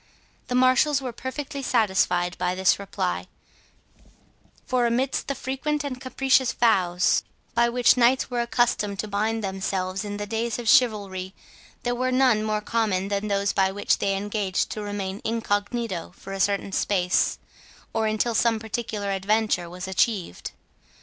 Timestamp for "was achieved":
19.69-20.49